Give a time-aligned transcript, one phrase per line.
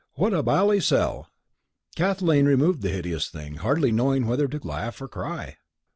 [0.15, 1.29] What a bally sell!"
[1.95, 5.57] Kathleen removed the hideous thing, hardly knowing whether to laugh or cry.